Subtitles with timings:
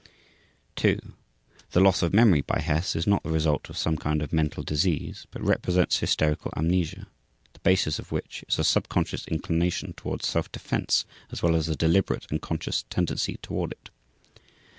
[0.77, 0.99] 2.
[1.73, 4.63] The loss of memory by Hess is not the result of some kind of mental
[4.63, 7.05] disease but represents hysterical amnesia,
[7.53, 11.75] the basis of which is a subconscious inclination toward self defense as well as a
[11.75, 13.91] deliberate and conscious tendency toward it.